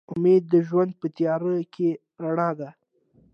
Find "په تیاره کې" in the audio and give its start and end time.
0.99-1.89